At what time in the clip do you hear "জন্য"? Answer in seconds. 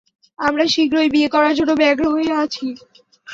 1.57-1.71